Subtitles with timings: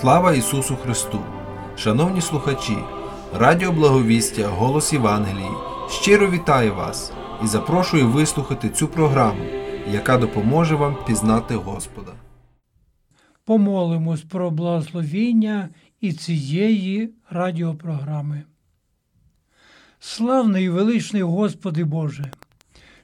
[0.00, 1.20] Слава Ісусу Христу!
[1.76, 2.76] Шановні слухачі,
[3.34, 5.50] Радіо Благовістя, Голос Євангелії
[5.90, 7.12] щиро вітаю вас
[7.44, 9.44] і запрошую вислухати цю програму,
[9.90, 12.12] яка допоможе вам пізнати Господа.
[13.44, 15.68] Помолимось про благословіння
[16.00, 18.42] і цієї радіопрограми.
[19.98, 22.30] Славний і величний Господи Боже!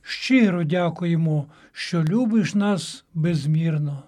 [0.02, 4.02] Щиро дякуємо, що любиш нас безмірно.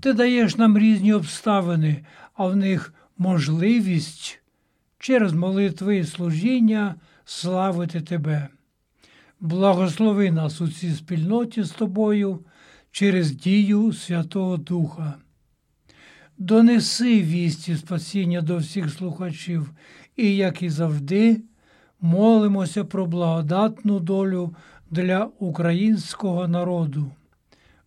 [0.00, 4.40] Ти даєш нам різні обставини, а в них можливість
[4.98, 8.48] через молитви і служіння славити Тебе.
[9.40, 12.40] Благослови нас у цій спільноті з Тобою
[12.90, 15.14] через дію Святого Духа.
[16.38, 19.70] Донеси вісті спасіння до всіх слухачів
[20.16, 21.42] і, як і завжди,
[22.00, 24.54] молимося про благодатну долю
[24.90, 27.10] для українського народу.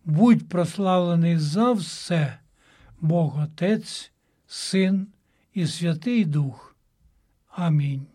[0.04, 2.38] Будь прославлений за все,
[3.00, 4.12] Бог Отець,
[4.46, 5.06] Син
[5.54, 6.76] і Святий Дух.
[7.48, 8.06] Амінь.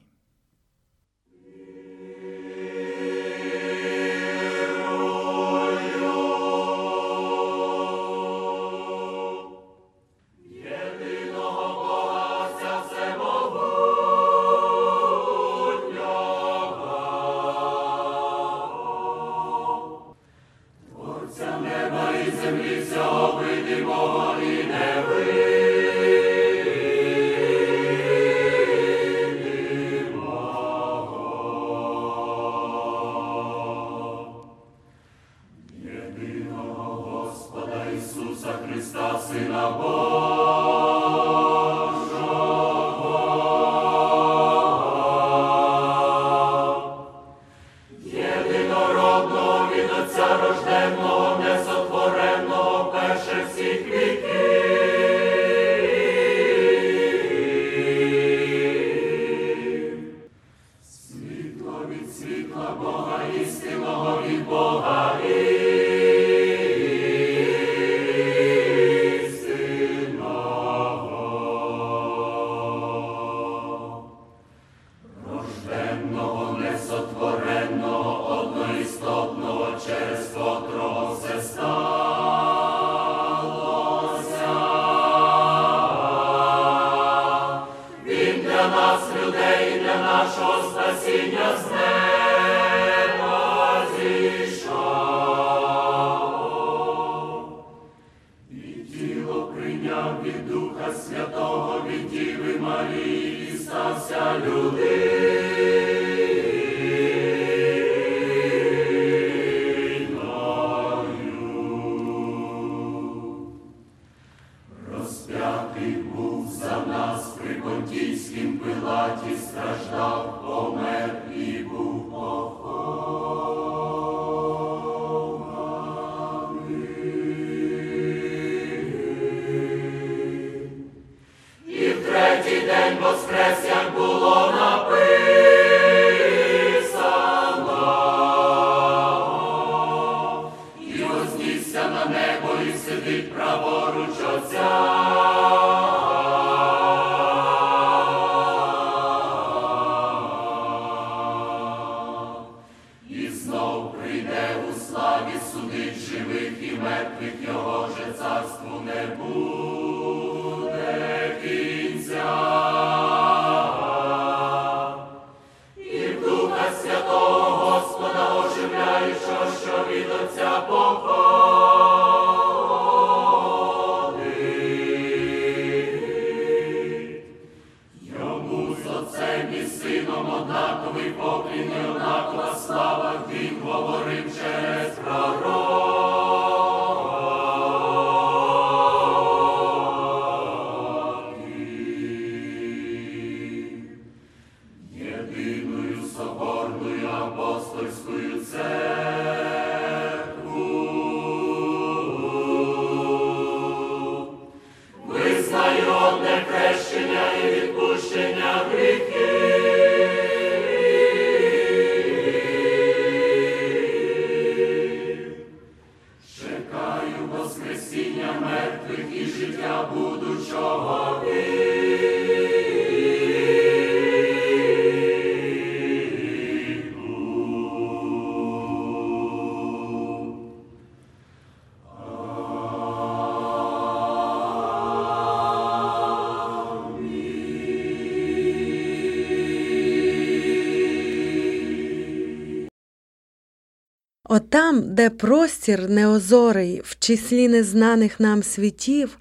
[244.78, 249.18] Отам, де простір неозорий в числі незнаних нам світів,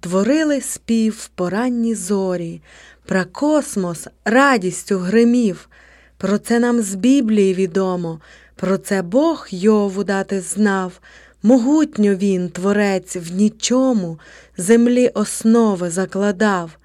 [0.00, 2.60] творили спів в поранні зорі,
[3.06, 5.68] про космос радістю гримів.
[6.16, 8.20] Про це нам з Біблії відомо,
[8.56, 11.00] про це Бог Йову дати знав.
[11.42, 14.18] Могутньо він, творець, в нічому
[14.56, 16.78] землі основи закладав.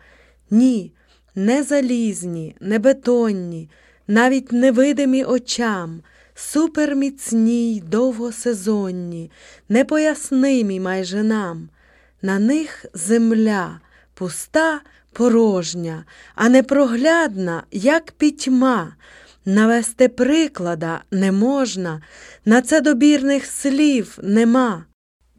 [0.51, 0.91] Ні,
[1.35, 3.69] не залізні, не бетонні,
[4.07, 6.01] навіть невидимі очам,
[6.51, 9.31] суперміцні й довгосезонні,
[9.69, 11.69] непояснимі майже нам.
[12.21, 13.79] На них земля
[14.13, 14.81] пуста,
[15.13, 16.05] порожня,
[16.35, 18.95] а непроглядна, як пітьма.
[19.45, 22.01] Навести приклада не можна,
[22.45, 24.85] на це добірних слів нема.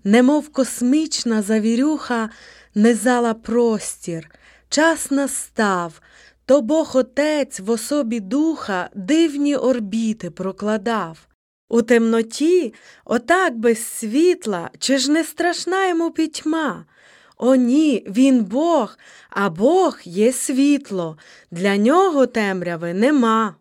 [0.04, 2.30] Немов космічна завірюха
[2.74, 4.30] не зала простір,
[4.68, 6.00] час настав,
[6.46, 11.28] то Бог Отець в особі духа дивні орбіти прокладав.
[11.68, 12.74] У темноті,
[13.04, 16.86] отак без світла, чи ж не страшна йому пітьма?
[17.36, 18.98] О, ні, він Бог,
[19.30, 21.18] а Бог є світло,
[21.50, 23.54] для нього темряви нема.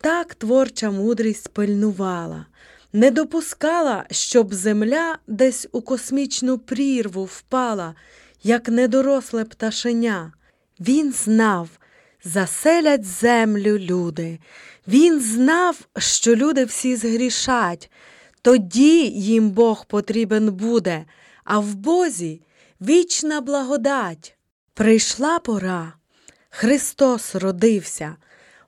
[0.00, 2.46] Так творча мудрість пильнувала,
[2.92, 7.94] не допускала, щоб земля десь у космічну прірву впала,
[8.42, 10.32] як недоросле пташеня.
[10.80, 11.68] Він знав,
[12.24, 14.38] заселять землю люди.
[14.88, 17.90] Він знав, що люди всі згрішать,
[18.42, 21.04] тоді їм Бог потрібен буде,
[21.44, 22.42] а в Бозі
[22.80, 24.36] вічна благодать.
[24.74, 25.92] Прийшла пора,
[26.50, 28.16] Христос родився,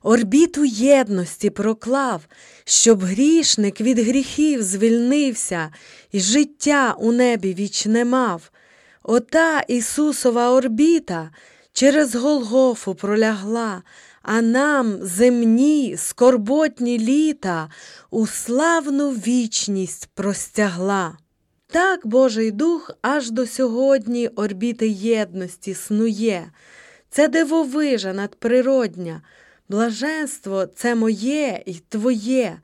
[0.01, 2.21] орбіту єдності проклав,
[2.65, 5.73] щоб грішник від гріхів звільнився
[6.11, 8.51] і життя у небі вічне мав.
[9.03, 11.31] Ота Ісусова орбіта
[11.73, 13.83] через Голгофу пролягла,
[14.21, 17.69] а нам земні скорботні літа
[18.09, 21.17] у славну вічність простягла.
[21.67, 26.51] Так Божий Дух аж до сьогодні орбіти єдності снує.
[27.09, 29.21] Це дивовижа надприродня,
[29.69, 32.59] блаженство це моє й твоє,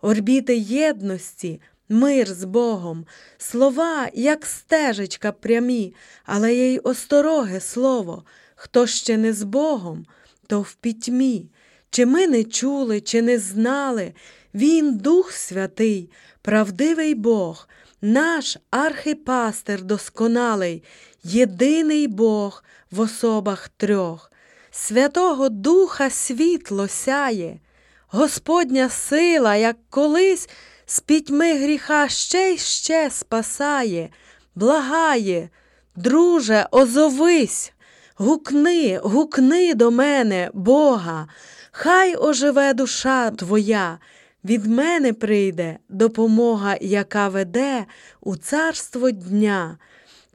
[0.00, 3.06] орбіти єдності, мир з Богом,
[3.38, 5.94] слова, як стежечка прямі,
[6.24, 8.24] але й остороге слово.
[8.60, 10.06] Хто ще не з Богом,
[10.46, 11.50] то в пітьмі.
[11.90, 14.12] Чи ми не чули, чи не знали,
[14.54, 16.10] Він, Дух Святий,
[16.42, 17.68] правдивий Бог,
[18.02, 20.82] наш архипастир досконалий,
[21.24, 24.32] єдиний Бог в особах трьох.
[24.70, 27.60] Святого Духа світло сяє,
[28.08, 30.48] Господня сила, як колись,
[30.86, 34.10] з пітьми гріха ще й ще спасає,
[34.54, 35.50] благає,
[35.96, 37.72] друже, озовись.
[38.18, 41.28] Гукни, гукни до мене, Бога,
[41.72, 43.98] хай оживе душа твоя,
[44.44, 47.86] від мене прийде допомога, яка веде
[48.20, 49.78] у царство дня.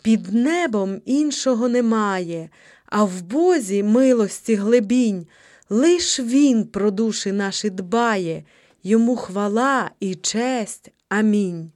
[0.01, 2.49] Під небом іншого немає,
[2.85, 5.27] а в Бозі милості глибінь,
[5.69, 8.43] лиш Він про душі наші дбає,
[8.83, 10.91] йому хвала і честь.
[11.09, 11.71] Амінь.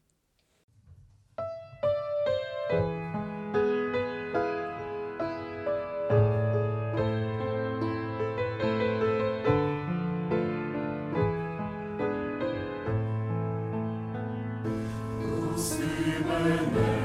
[16.48, 16.97] remember.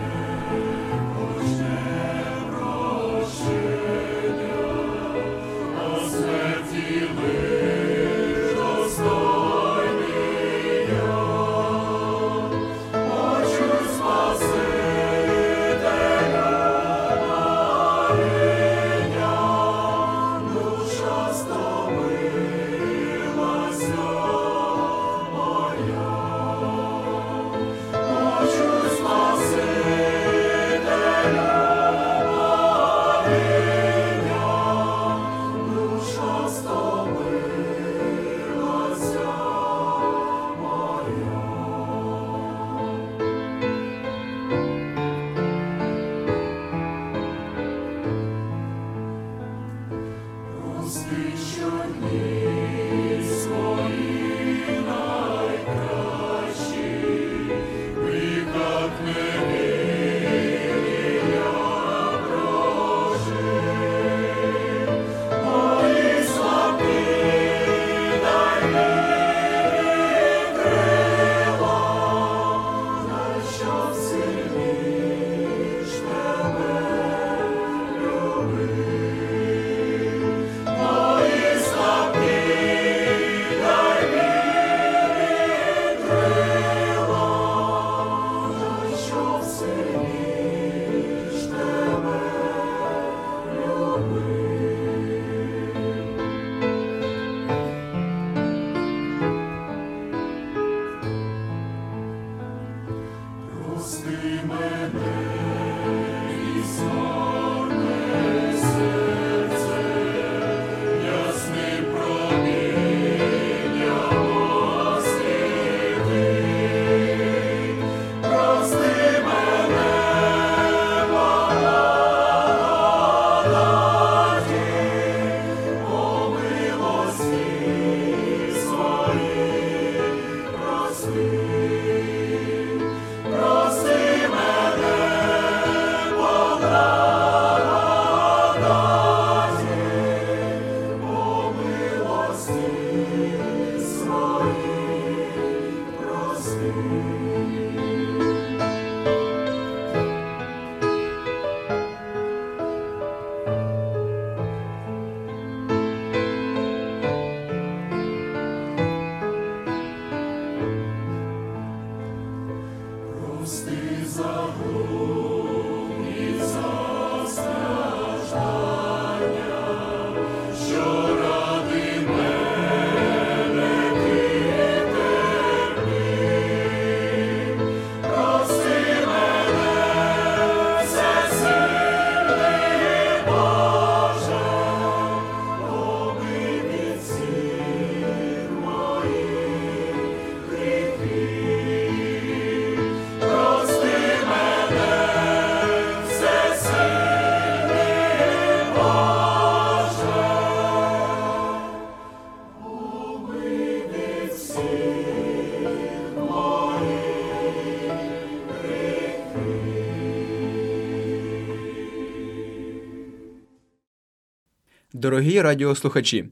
[215.03, 216.25] Дорогі радіослухачі,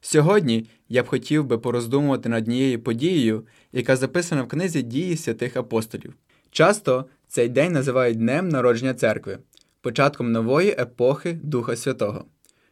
[0.00, 5.56] сьогодні я б хотів би пороздумувати над однією подією, яка записана в книзі дії святих
[5.56, 6.14] апостолів.
[6.50, 9.38] Часто цей день називають Днем народження церкви,
[9.80, 12.24] початком нової епохи Духа Святого.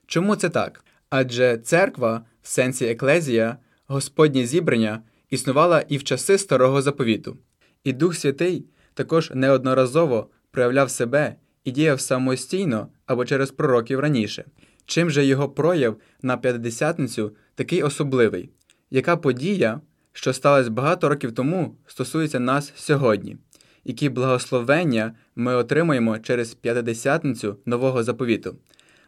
[0.06, 0.84] Чому це так?
[1.10, 7.36] Адже церква, в сенсі еклезія, Господнє зібрання, існувала і в часи Старого Заповіту.
[7.84, 8.64] І Дух Святий
[8.94, 14.44] також неодноразово проявляв себе і діяв самостійно або через пророків раніше.
[14.88, 18.50] Чим же його прояв на п'ятдесятницю такий особливий?
[18.90, 19.80] Яка подія,
[20.12, 23.36] що сталася багато років тому, стосується нас сьогодні?
[23.84, 28.56] Які благословення ми отримаємо через п'ятдесятницю нового заповіту?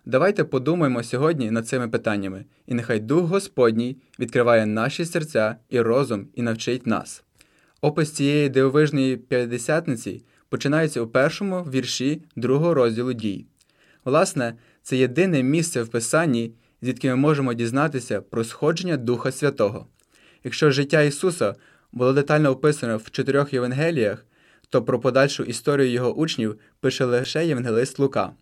[0.05, 6.27] Давайте подумаємо сьогодні над цими питаннями, і нехай Дух Господній відкриває наші серця і розум
[6.35, 7.25] і навчить нас.
[7.81, 13.47] Опис цієї дивовижної п'ятдесятниці починається у першому вірші другого розділу дій.
[14.05, 14.55] Власне,
[14.91, 19.87] це єдине місце в Писанні, звідки ми можемо дізнатися про сходження Духа Святого.
[20.45, 21.55] Якщо життя Ісуса
[21.93, 24.27] було детально описано в чотирьох Євангеліях,
[24.69, 28.33] то про подальшу історію його учнів пише лише Євангелист Лука.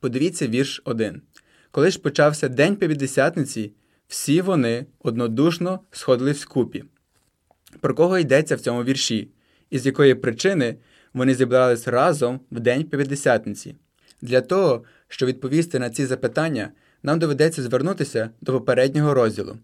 [0.00, 1.22] Подивіться вірш 1.
[1.70, 3.72] Коли ж почався день П'ятдесятниці,
[4.06, 6.84] всі вони однодушно сходились вкупі.
[7.80, 9.28] Про кого йдеться в цьому вірші,
[9.70, 10.76] і з якої причини
[11.12, 13.76] вони зібрались разом в день П'ятдесятниці?
[14.22, 16.70] Для того, щоб відповісти на ці запитання,
[17.02, 19.58] нам доведеться звернутися до попереднього розділу.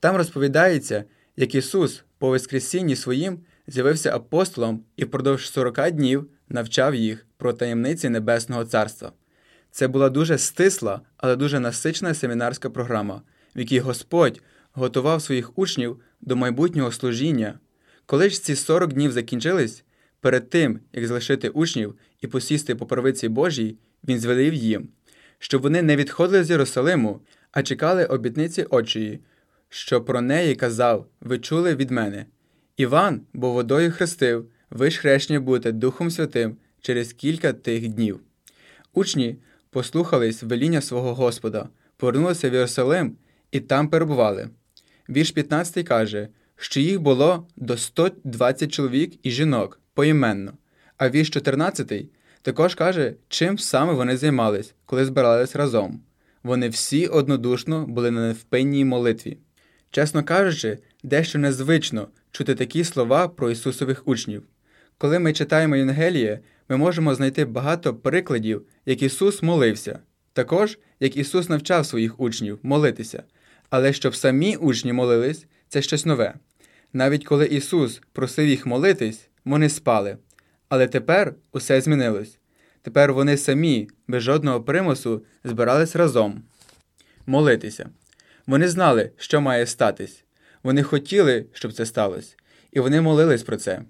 [0.00, 1.04] Там розповідається,
[1.36, 8.08] як Ісус по Воскресінні своїм з'явився апостолом і впродовж 40 днів навчав їх про таємниці
[8.08, 9.12] Небесного Царства.
[9.70, 13.22] Це була дуже стисла, але дуже насичена семінарська програма,
[13.56, 14.42] в якій Господь
[14.72, 17.58] готував своїх учнів до майбутнього служіння.
[18.06, 19.84] Коли ж ці 40 днів закінчились,
[20.20, 23.76] перед тим, як залишити учнів і посісти по правиці Божій,
[24.08, 24.88] він звелів їм,
[25.38, 27.20] щоб вони не відходили з Єрусалиму,
[27.52, 29.20] а чекали обітниці очії,
[29.68, 32.26] що про неї казав: Ви чули від мене.
[32.76, 38.20] Іван, бо водою хрестив, ви ж хрещені будете Духом Святим через кілька тих днів.
[38.94, 39.36] Учні
[39.70, 43.16] послухались веління свого Господа, повернулися в Єрусалим
[43.50, 44.48] і там перебували.
[45.08, 50.52] Вірш 15 каже, що їх було до 120 чоловік і жінок поіменно,
[50.96, 51.92] а вірш 14
[52.44, 56.00] також каже, чим саме вони займались, коли збирались разом.
[56.42, 59.38] Вони всі однодушно були на невпинній молитві.
[59.90, 64.42] Чесно кажучи, дещо незвично чути такі слова про Ісусових учнів.
[64.98, 69.98] Коли ми читаємо Євангеліє, ми можемо знайти багато прикладів, як Ісус молився,
[70.32, 73.22] також як Ісус навчав своїх учнів молитися.
[73.70, 76.34] Але щоб самі учні молились, це щось нове.
[76.92, 80.16] Навіть коли Ісус просив їх молитись, вони спали.
[80.74, 82.38] Але тепер усе змінилось.
[82.82, 86.42] Тепер вони самі, без жодного примусу, збирались разом
[87.26, 87.88] молитися.
[88.46, 90.24] Вони знали, що має статись.
[90.62, 92.34] Вони хотіли, щоб це сталося,
[92.72, 93.82] і вони молились про це.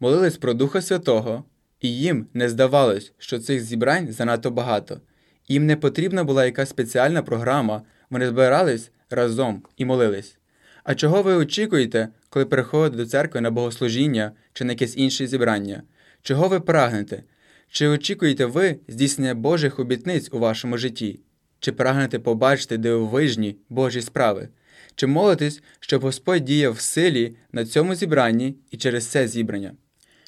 [0.00, 1.44] Молились про Духа Святого,
[1.80, 5.00] і їм не здавалось, що цих зібрань занадто багато.
[5.48, 10.38] Їм не потрібна була якась спеціальна програма, вони збирались разом і молились.
[10.84, 15.82] А чого ви очікуєте, коли приходите до церкви на богослужіння чи на якесь інше зібрання?
[16.24, 17.22] Чого ви прагнете?
[17.68, 21.20] Чи очікуєте ви здійснення Божих обітниць у вашому житті?
[21.60, 24.48] Чи прагнете побачити дивовижні Божі справи?
[24.94, 29.74] Чи молитесь, щоб Господь діяв в силі на цьому зібранні і через це зібрання?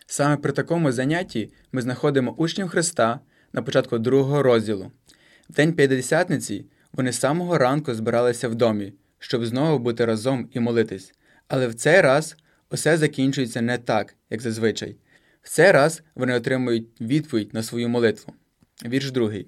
[0.06, 3.20] Саме при такому занятті ми знаходимо учнів Христа
[3.52, 4.92] на початку другого розділу.
[5.50, 10.60] В день П'ятдесятниці вони з самого ранку збиралися в домі, щоб знову бути разом і
[10.60, 11.14] молитись.
[11.48, 12.36] Але в цей раз
[12.70, 14.96] усе закінчується не так, як зазвичай.
[15.46, 18.32] В цей раз вони отримують відповідь на свою молитву.
[18.86, 19.46] Вірш другий.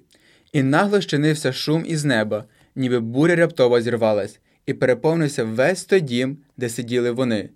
[0.53, 6.37] І нагло щинився шум із неба, ніби буря раптово зірвалась, і переповнився весь той дім,
[6.57, 7.49] де сиділи вони.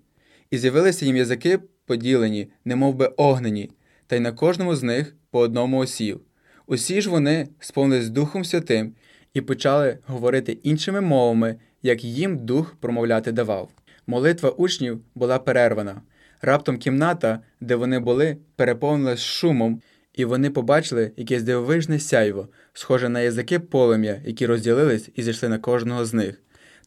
[0.50, 3.70] І з'явилися їм язики поділені, немов би огнені,
[4.06, 6.20] та й на кожному з них по одному осів.
[6.66, 8.94] Усі ж вони сповнились Духом Святим
[9.34, 13.70] і почали говорити іншими мовами, як їм дух промовляти давав.
[14.06, 16.02] Молитва учнів була перервана.
[16.42, 19.82] Раптом кімната, де вони були, переповнилась шумом,
[20.14, 25.58] і вони побачили якесь дивовижне сяйво, схоже на язики полум'я, які розділились і зійшли на
[25.58, 26.40] кожного з них.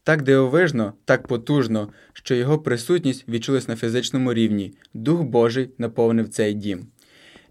[0.03, 4.73] Так дивовижно, так потужно, що його присутність відчулась на фізичному рівні.
[4.93, 6.87] Дух Божий наповнив цей дім.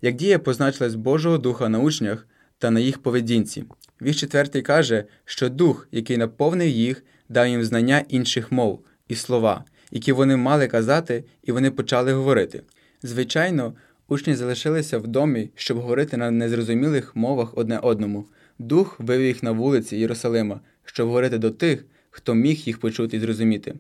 [0.03, 2.27] Як дія позначилась Божого Духа на учнях
[2.59, 3.65] та на їх поведінці.
[4.03, 9.65] Вірш 4 каже, що дух, який наповнив їх, дав їм знання інших мов і слова,
[9.91, 12.63] які вони мали казати, і вони почали говорити.
[13.03, 13.75] Звичайно,
[14.09, 18.27] учні залишилися в домі, щоб говорити на незрозумілих мовах одне одному.
[18.59, 23.21] Дух вивів їх на вулиці Єрусалима, щоб говорити до тих, хто міг їх почути і
[23.21, 23.75] зрозуміти.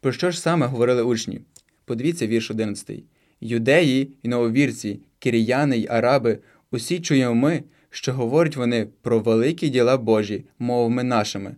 [0.00, 1.40] Про що ж саме говорили учні?
[1.84, 3.02] Подивіться вірш 11.
[3.40, 6.38] Юдеї і нововірці, кирияни й араби,
[6.70, 11.56] усі чуємо ми, що говорять вони про великі діла Божі мовами нашими.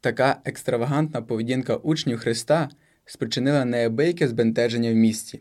[0.00, 2.68] Така екстравагантна поведінка учнів Христа
[3.04, 5.40] спричинила неабияке збентеження в місті.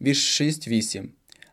[0.00, 1.04] Вірш 6-8.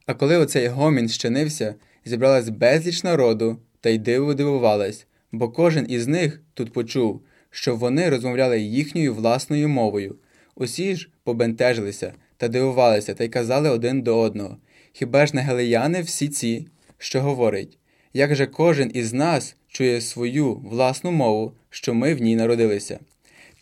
[0.06, 1.76] А коли оцей гомін щинився,
[2.06, 8.10] зібралась безліч народу, та й диво дивувалась, бо кожен із них тут почув, що вони
[8.10, 10.16] розмовляли їхньою власною мовою.
[10.56, 14.58] Усі ж побентежилися та дивувалися та й казали один до одного:
[14.94, 17.78] Хіба ж не галеяни всі ці, що говорять?
[18.14, 23.00] Як же кожен із нас чує свою власну мову, що ми в ній народилися?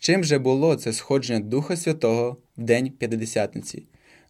[0.00, 3.82] Чим же було це сходження Духа Святого в День П'ятидесятниці?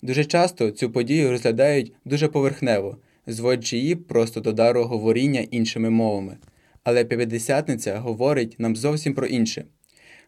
[0.03, 6.37] Дуже часто цю подію розглядають дуже поверхнево, зводячи її просто до дару говоріння іншими мовами.
[6.85, 9.65] Але П'ятидесятниця говорить нам зовсім про інше.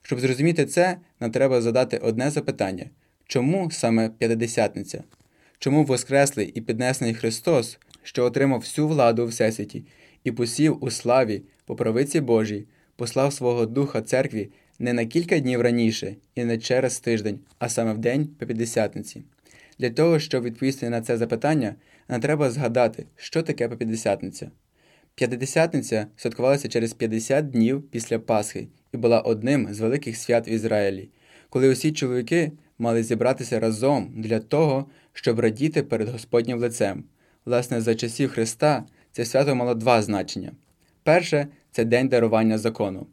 [0.03, 2.87] Щоб зрозуміти це, нам треба задати одне запитання:
[3.27, 5.05] чому саме П'ятидесятниця?
[5.59, 9.85] Чому Воскреслий і піднесений Христос, що отримав всю владу у Всесвіті
[10.25, 15.61] і посів у славі по правиці Божій, послав свого Духа церкві не на кілька днів
[15.61, 19.23] раніше і не через тиждень, а саме в день П'ятидесятниці?
[19.79, 21.75] Для того, щоб відповісти на це запитання,
[22.09, 24.51] нам треба згадати, що таке П'ятидесятниця.
[25.15, 31.11] П'ятидесятниця святкувалася через 50 днів після Пасхи і була одним з великих свят в Ізраїлі,
[31.49, 37.05] коли усі чоловіки мали зібратися разом для того, щоб радіти перед Господнім лицем.
[37.45, 40.53] Власне, за часів Христа це свято мало два значення.
[41.03, 43.07] Перше це день дарування закону.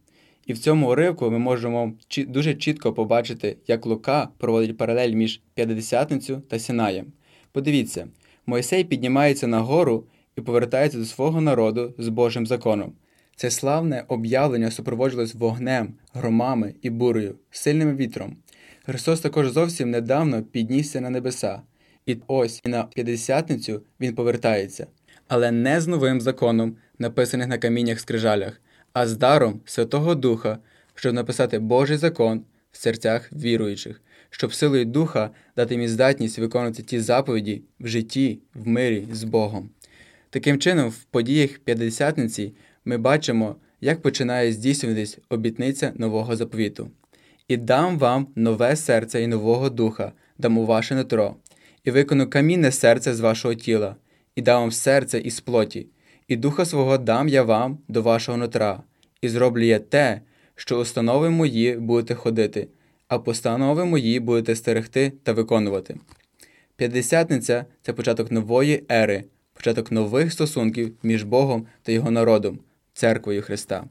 [0.47, 6.41] І в цьому уривку ми можемо дуже чітко побачити, як Лука проводить паралель між П'ятидесятницю
[6.49, 7.05] та Сінаєм.
[7.51, 8.07] Подивіться,
[8.45, 10.03] Мойсей піднімається на гору
[10.37, 12.93] і повертається до свого народу з Божим законом.
[13.35, 18.35] Це славне об'явлення супроводжувалось вогнем, громами і бурею, сильним вітром.
[18.85, 21.61] Христос також зовсім недавно піднісся на небеса,
[22.05, 24.87] і ось і на п'ятдесятницю він повертається,
[25.27, 28.61] але не з новим законом, написаних на каміннях скрижалях,
[28.99, 30.57] а з даром Святого Духа,
[30.95, 36.99] щоб написати Божий закон в серцях віруючих, щоб силою Духа дати їм здатність виконувати ті
[36.99, 39.69] заповіді в житті, в мирі з Богом.
[40.29, 42.53] Таким чином, в подіях П'ятдесятниці
[42.85, 46.91] ми бачимо, як починає здійснюватись обітниця нового заповіту.
[47.47, 51.35] І дам вам нове серце і нового духа, дам у ваше нутро,
[51.83, 53.95] і викону камінне серце з вашого тіла,
[54.35, 55.87] і дам вам серце із плоті,
[56.27, 58.83] і духа свого дам я вам до вашого нутра,
[59.21, 60.21] і зроблю я те,
[60.55, 62.67] що установи мої будете ходити,
[63.07, 65.97] а постанови мої будете стерегти та виконувати.
[66.75, 72.59] П'ятдесятниця це початок нової ери, початок нових стосунків між Богом та його народом,
[72.93, 73.85] церквою Христа.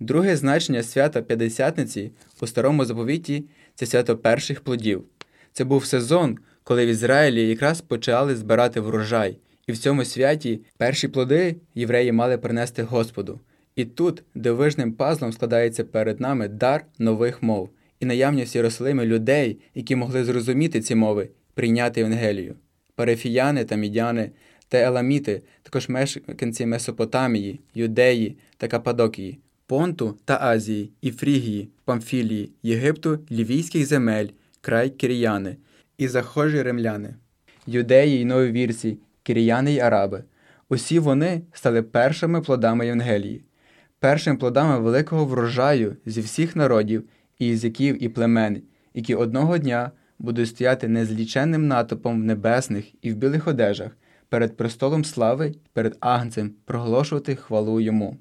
[0.00, 3.44] Друге значення свята П'ятдесятниці у старому заповіті
[3.74, 5.04] це свято перших плодів.
[5.52, 11.08] Це був сезон, коли в Ізраїлі якраз почали збирати врожай, і в цьому святі перші
[11.08, 13.40] плоди євреї мали принести Господу.
[13.76, 19.96] І тут дивижним пазлом складається перед нами дар нових мов і наявність Єрусалимі людей, які
[19.96, 22.54] могли зрозуміти ці мови, прийняти Євангелію.
[22.94, 24.30] Парифіяни та мідяни
[24.68, 33.18] та еламіти, також мешканці Месопотамії, Юдеї та Кападокії, Понту та Азії, і Фрігії, Памфілії, Єгипту,
[33.30, 34.28] Лівійських земель,
[34.60, 35.56] край Киріяни
[35.98, 37.14] і захожі римляни,
[37.66, 40.24] юдеї й нововірці, киріяни й араби.
[40.68, 43.44] Усі вони стали першими плодами Євангелії,
[44.00, 47.04] першими плодами великого врожаю зі всіх народів
[47.38, 48.62] і язиків і племен,
[48.94, 53.90] які одного дня будуть стояти незліченним натопом в небесних і в білих одежах
[54.28, 58.16] перед престолом слави, перед агнцем проголошувати хвалу йому.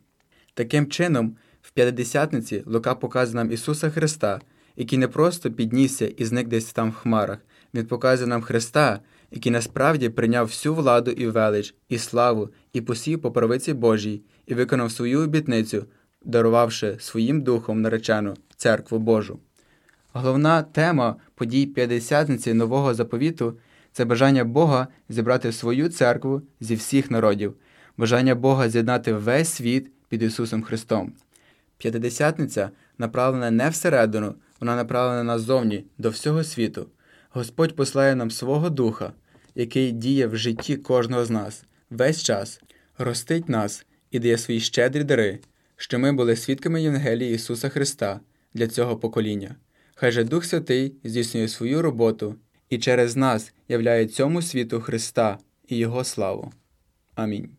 [0.54, 4.42] Таким чином, в п'ятдесятниці Лука показує нам Ісуса Христа,
[4.76, 7.40] який не просто піднісся і зник десь там в хмарах,
[7.74, 9.00] Він показує нам Христа,
[9.36, 14.54] який насправді прийняв всю владу і велич, і славу, і посів по правиці Божій, і
[14.54, 15.86] виконав свою обітницю,
[16.26, 19.40] дарувавши своїм духом наречену церкву Божу.
[20.14, 23.58] Головна тема подій п'ятдесятниці нового заповіту
[23.92, 27.54] це бажання Бога зібрати свою церкву зі всіх народів,
[27.98, 31.14] бажання Бога з'єднати весь світ під Ісусом Христом.
[31.78, 36.88] П'ятидесятниця направлена не всередину, вона направлена назовні до всього світу.
[37.30, 39.12] Господь послає нам свого Духа,
[39.56, 42.62] який діє в житті кожного з нас весь час,
[42.98, 45.40] ростить нас і дає свої щедрі дари,
[45.76, 48.20] що ми були свідками Євангелії Ісуса Христа
[48.54, 49.56] для цього покоління.
[49.96, 52.36] Хай же Дух Святий здійснює свою роботу
[52.70, 55.38] і через нас являє цьому світу Христа
[55.68, 56.52] і Його славу.
[57.16, 57.50] Амінь.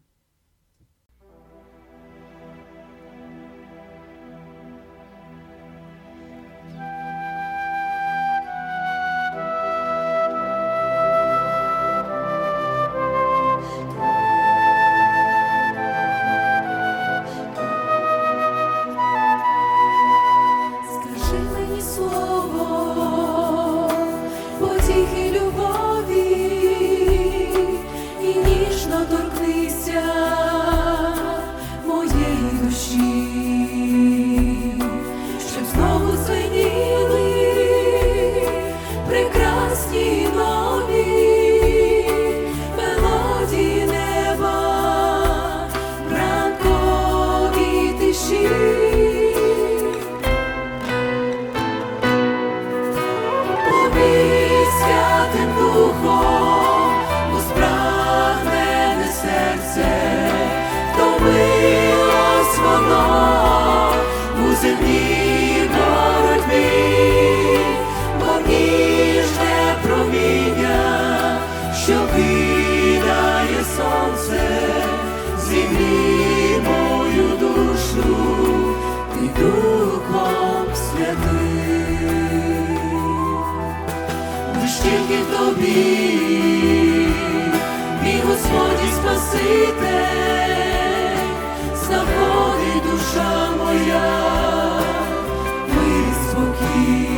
[85.47, 87.09] Тобі,
[88.03, 89.97] мій Господь Спаситель,
[91.87, 94.81] знаходить душа моя,
[95.69, 97.09] мир спокій,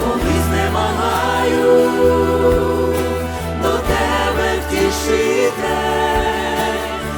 [0.00, 1.88] коли знемагаю,
[3.62, 5.78] до тебе втішите,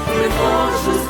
[0.06, 1.03] приходжу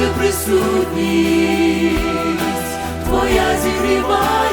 [0.00, 2.00] нехай присутність
[3.04, 4.49] Твоя зігріває,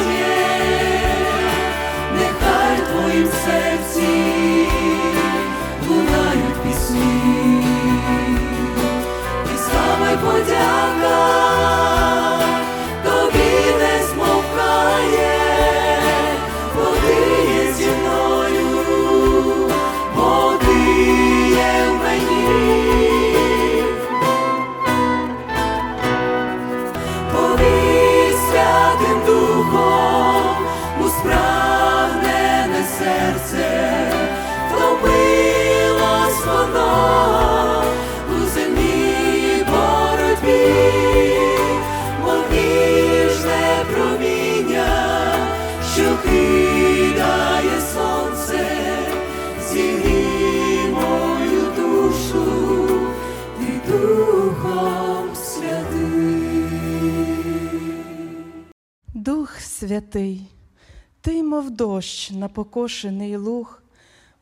[62.58, 63.84] покошений луг,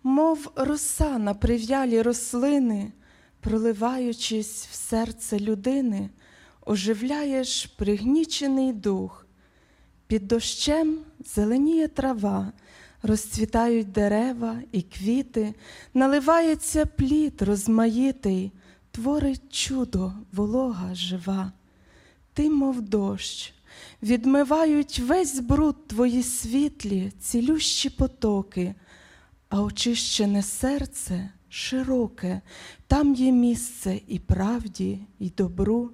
[0.04, 2.92] мов роса на прив'ялі рослини,
[3.40, 6.10] проливаючись в серце людини,
[6.66, 9.28] оживляєш пригнічений дух.
[10.08, 12.52] Під дощем зеленіє трава,
[13.04, 15.54] розцвітають дерева і квіти,
[15.94, 18.52] наливається плід розмаїтий,
[18.92, 21.52] творить чудо волога жива.
[22.34, 23.54] Ти, мов дощ,
[24.04, 28.76] відмивають весь бруд твої світлі, цілющі потоки,
[29.50, 32.42] а очищене серце широке,
[32.88, 35.92] там є місце і правді, і добру.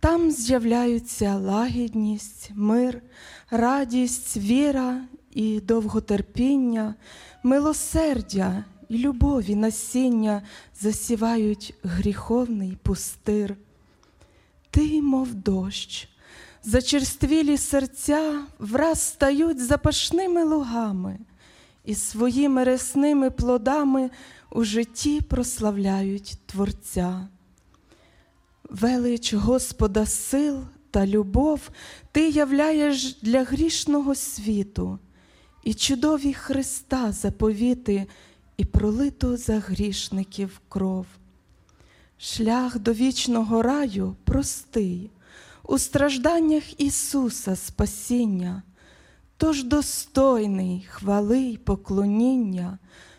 [0.00, 3.02] Там з'являються лагідність, мир,
[3.50, 6.94] радість, віра і довготерпіння,
[7.42, 10.42] милосердя і любові насіння
[10.80, 13.56] засівають гріховний пустир.
[14.70, 16.08] Ти, мов дощ,
[16.66, 21.18] зачерствілі серця враз стають запашними лугами
[21.84, 24.10] і своїми ресними плодами
[24.50, 27.28] у житті прославляють Творця.
[28.70, 31.70] Велич Господа сил та любов
[32.12, 34.98] ти являєш для грішного світу,
[35.64, 38.06] і чудові Христа заповіти,
[38.56, 41.06] і пролиту за грішників кров.
[42.18, 45.10] Шлях до вічного раю простий,
[45.68, 48.62] у стражданнях Ісуса спасіння,
[49.36, 52.78] тож достойний хвали й поклоніння,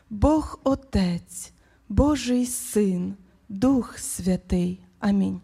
[0.10, 1.52] Бог Отець,
[1.90, 3.16] Божий Син,
[3.50, 4.80] Дух Святий.
[5.00, 5.42] Амінь.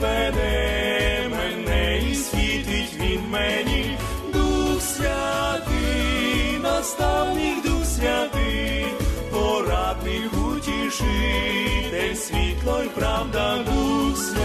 [0.00, 3.98] Веде мене і світить він мені.
[4.32, 8.86] Дух Святий, наставник Дух Святий,
[9.32, 14.40] порадник утішитель, світло й правда Дух Святий.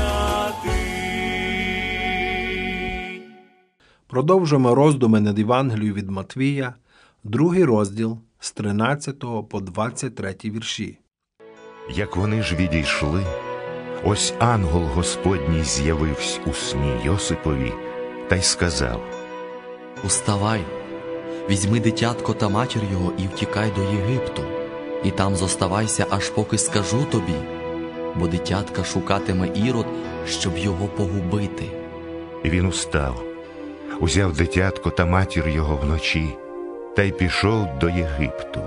[4.08, 6.74] Продовжуємо роздуми над Євангелією від Матвія,
[7.24, 11.00] другий розділ з 13 по 23 вірші.
[11.90, 13.24] Як вони ж відійшли,
[14.06, 17.74] ось ангел Господній з'явився у сні Йосипові
[18.28, 19.02] та й сказав:
[20.04, 20.62] Уставай,
[21.50, 24.42] візьми дитятко та матір його і втікай до Єгипту,
[25.04, 27.36] і там зоставайся, аж поки скажу тобі,
[28.16, 29.86] бо дитятка шукатиме ірод,
[30.28, 31.66] щоб його погубити.
[32.44, 33.24] І він устав,
[34.00, 36.38] узяв дитятко та матір його вночі,
[36.96, 38.62] та й пішов до Єгипту.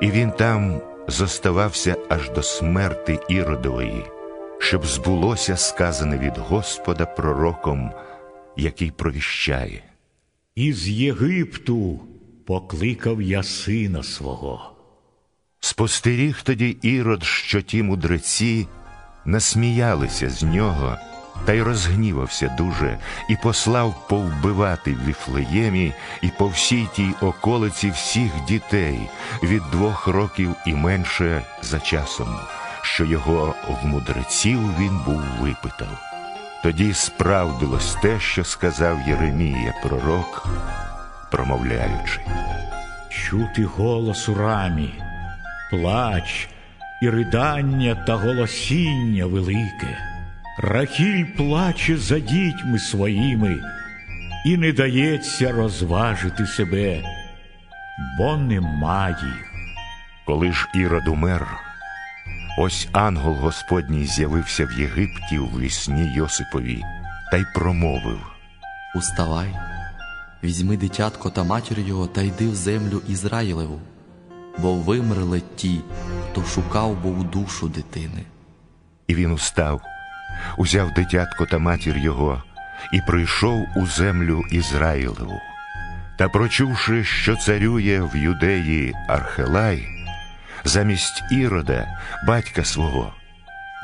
[0.00, 4.04] І він там зоставався аж до смерти Іродової,
[4.58, 7.92] щоб збулося сказане від Господа пророком,
[8.56, 9.82] який провіщає.
[10.54, 12.00] Із Єгипту
[12.46, 14.72] покликав я сина свого.
[15.60, 18.66] Спостеріг тоді Ірод, що ті мудреці
[19.24, 20.96] насміялися з нього,
[21.44, 22.98] та й розгнівався дуже,
[23.30, 25.92] і послав повбивати в Віфлеємі
[26.22, 28.98] і по всій тій околиці всіх дітей
[29.42, 32.36] від двох років і менше за часом,
[32.94, 35.98] що його в мудреців він був випитав.
[36.62, 40.48] Тоді справдилось те, що сказав Єремія пророк,
[41.30, 42.20] промовляючи.
[43.10, 44.94] Чути голос у рамі,
[45.70, 46.48] плач
[47.02, 49.98] і ридання та голосіння велике.
[50.62, 53.56] Рахіль плаче за дітьми своїми
[54.46, 57.02] і не дається розважити себе,
[58.18, 59.52] бо нема їх.
[60.26, 61.67] Коли ж Ірод умер,
[62.58, 66.82] ось ангел Господній з'явився в Єгипті в вісні Йосипові
[67.30, 68.18] та й промовив.
[68.94, 69.56] Уставай,
[70.44, 73.80] візьми дитятко та матір його та йди в землю Ізраїлеву,
[74.58, 75.80] бо вимерли ті,
[76.30, 78.22] хто шукав був душу дитини.
[79.06, 79.80] І він устав,
[80.58, 82.42] узяв дитятко та матір його
[82.92, 85.40] і прийшов у землю Ізраїлеву.
[86.18, 89.97] Та прочувши, що царює в юдеї Архелай,
[90.64, 91.86] замість Ірода,
[92.26, 93.12] батька свого,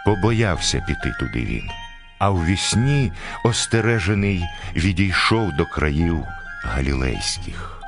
[0.06, 1.70] побоявся піти туди він,
[2.18, 3.12] а в вісні
[3.44, 4.44] остережений
[4.76, 6.24] відійшов до країв
[6.64, 7.82] галілейських.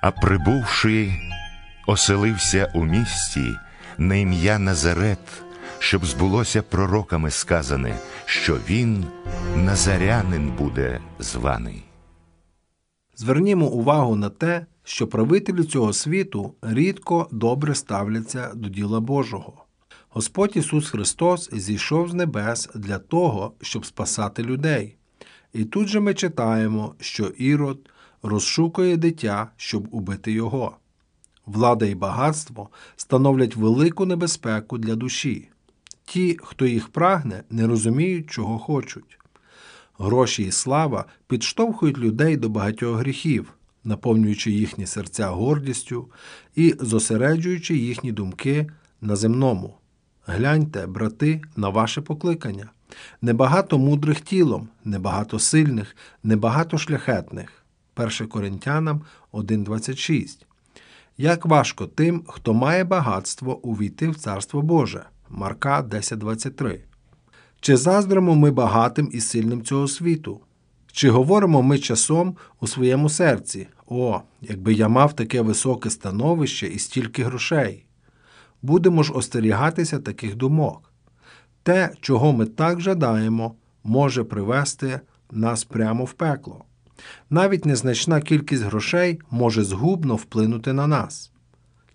[0.00, 1.12] А прибувши,
[1.86, 3.56] оселився у місті
[3.98, 5.42] на ім'я Назарет,
[5.78, 9.06] щоб збулося пророками сказане, що він
[9.56, 11.84] назарянин буде званий.
[13.14, 19.64] Звернімо увагу на те, що правителі цього світу рідко добре ставляться до діла Божого.
[20.08, 24.96] Господь Ісус Христос зійшов з небес для того, щоб спасати людей.
[25.52, 27.90] І тут же ми читаємо, що Ірод
[28.22, 30.76] розшукує дитя, щоб убити його.
[31.46, 35.48] Влада і багатство становлять велику небезпеку для душі.
[36.04, 39.18] Ті, хто їх прагне, не розуміють, чого хочуть.
[39.98, 43.54] Гроші і слава підштовхують людей до багатьох гріхів,
[43.88, 46.06] наповнюючи їхні серця гордістю
[46.56, 48.66] і зосереджуючи їхні думки
[49.00, 49.74] на земному.
[50.26, 52.70] Гляньте, брати, на ваше покликання.
[53.22, 57.64] Небагато мудрих тілом, небагато сильних, небагато шляхетних.
[57.96, 60.44] 1 Коринтянам 1.26.
[61.18, 65.04] Як важко тим, хто має багатство увійти в Царство Боже.
[65.28, 66.78] Марка 10.23.
[67.60, 70.40] Чи заздримо ми багатим і сильним цього світу?
[70.92, 76.78] Чи говоримо ми часом у своєму серці: О, якби я мав таке високе становище і
[76.78, 77.86] стільки грошей?
[78.62, 80.92] Будемо ж остерігатися таких думок.
[81.62, 86.64] Те, чого ми так жадаємо, може привести нас прямо в пекло.
[87.30, 91.32] Навіть незначна кількість грошей може згубно вплинути на нас.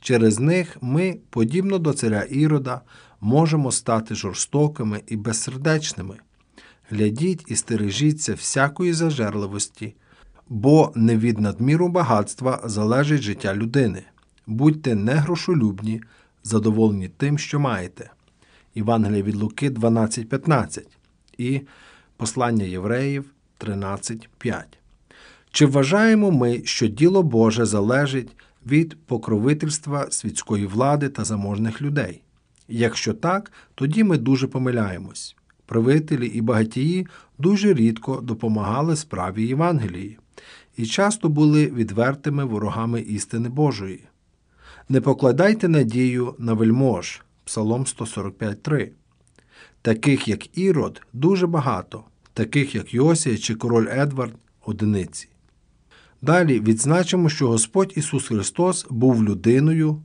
[0.01, 2.81] Через них ми, подібно до царя Ірода,
[3.21, 6.17] можемо стати жорстокими і безсердечними.
[6.89, 9.95] Глядіть і стережіться всякої зажерливості,
[10.53, 14.03] бо не від надміру багатства залежить життя людини.
[14.47, 16.01] Будьте не грошолюбні,
[16.43, 18.11] задоволені тим, що маєте.
[18.75, 20.81] Євангелія від Луки 12.15
[21.37, 21.61] і
[22.17, 23.25] Послання Євреїв
[23.59, 24.63] 13.5.
[25.51, 28.35] Чи вважаємо ми, що діло Боже залежить
[28.65, 32.21] від покровительства світської влади та заможних людей?
[32.67, 35.35] Якщо так, тоді ми дуже помиляємось.
[35.65, 40.17] Правителі і багатії дуже рідко допомагали справі Євангелії
[40.77, 44.03] і часто були відвертими ворогами істини Божої.
[44.89, 48.89] Не покладайте надію на вельмож, Псалом 145.3.
[49.81, 52.03] Таких, як Ірод, дуже багато,
[52.33, 54.33] таких, як Йосія чи король Едвард
[54.65, 55.27] одиниці.
[56.21, 60.01] Далі відзначимо, що Господь Ісус Христос був людиною,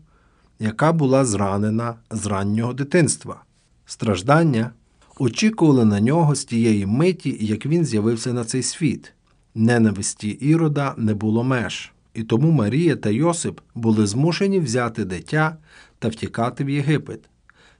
[0.58, 3.44] яка була зранена з раннього дитинства.
[3.86, 4.70] Страждання
[5.18, 9.12] очікували на нього з тієї миті, як він з'явився на цей світ.
[9.58, 15.56] Ненависті Ірода не було меж, і тому Марія та Йосип були змушені взяти дитя
[15.98, 17.20] та втікати в Єгипет.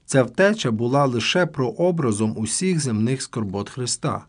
[0.05, 4.25] Ця втеча була лише прообразом усіх земних скорбот Христа.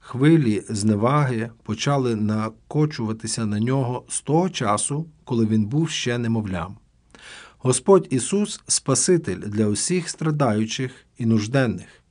[0.00, 6.76] Хвилі зневаги почали накочуватися на нього з того часу, коли він був ще немовлям.
[7.58, 12.03] Господь Ісус Спаситель для усіх страдаючих і нужденних.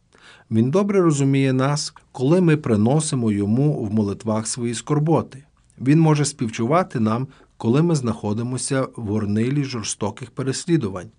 [0.53, 5.43] Він добре розуміє нас, коли ми приносимо йому в молитвах свої скорботи.
[5.81, 7.27] Він може співчувати нам,
[7.57, 11.11] коли ми знаходимося в горнилі жорстоких переслідувань.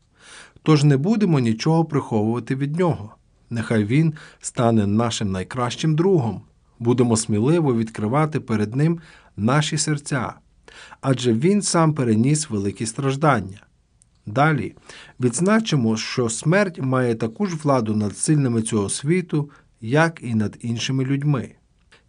[0.62, 3.14] Тож не будемо нічого приховувати від нього.
[3.50, 6.40] Нехай він стане нашим найкращим другом.
[6.78, 9.00] Будемо сміливо відкривати перед ним
[9.36, 10.32] наші серця,
[11.00, 13.63] адже він сам переніс великі страждання.
[14.26, 14.74] Далі
[15.20, 19.50] відзначимо, що смерть має таку ж владу над сильними цього світу,
[19.80, 21.50] як і над іншими людьми.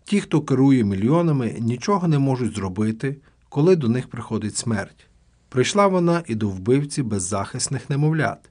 [0.04, 3.18] Ті, хто керує мільйонами, нічого не можуть зробити,
[3.50, 5.08] коли до них приходить смерть.
[5.50, 8.50] Прийшла вона і до вбивці беззахисних немовлят.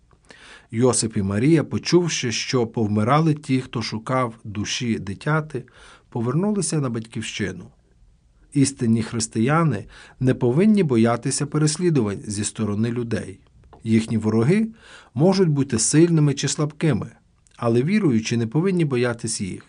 [0.70, 5.64] Йосип і Марія, почувши, що повмирали ті, хто шукав душі дитяти,
[6.08, 7.64] повернулися на батьківщину.
[8.52, 9.84] Істинні християни
[10.20, 13.40] не повинні боятися переслідувань зі сторони людей.
[13.84, 14.68] Їхні вороги
[15.14, 17.10] можуть бути сильними чи слабкими,
[17.56, 19.64] але віруючі не повинні боятись їх.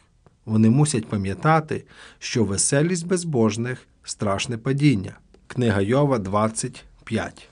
[0.45, 1.83] Вони мусять пам'ятати,
[2.19, 5.17] що веселість безбожних страшне падіння.
[5.47, 7.49] Книга Йова 25.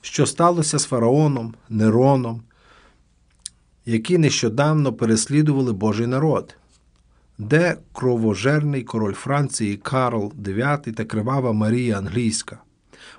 [0.00, 2.42] Що сталося з фараоном, Нероном,
[3.86, 6.56] які нещодавно переслідували Божий народ,
[7.38, 12.58] де кровожерний король Франції Карл IX та кривава Марія Англійська.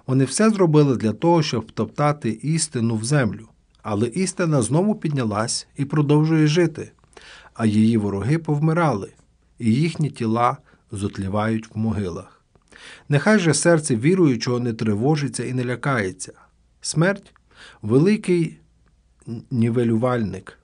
[0.07, 3.47] Вони все зробили для того, щоб втоптати істину в землю.
[3.81, 6.91] Але істина знову піднялась і продовжує жити,
[7.53, 9.13] а її вороги повмирали,
[9.59, 10.57] і їхні тіла
[10.91, 12.41] зотлівають в могилах.
[13.09, 16.33] Нехай же серце віруючого не тривожиться і не лякається.
[16.81, 17.33] Смерть
[17.81, 18.57] великий
[19.51, 20.59] нівелювальник,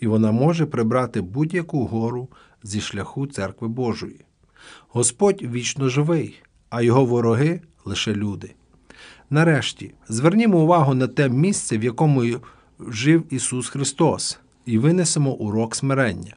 [0.00, 2.28] і вона може прибрати будь-яку гору
[2.62, 4.24] зі шляху церкви Божої.
[4.88, 8.54] Господь вічно живий, а його вороги лише люди.
[9.32, 12.24] Нарешті звернімо увагу на те місце, в якому
[12.88, 16.36] жив Ісус Христос, і винесемо урок смирення.